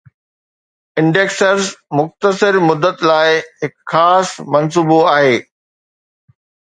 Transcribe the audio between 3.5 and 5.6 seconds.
هڪ خاص منصوبو آهي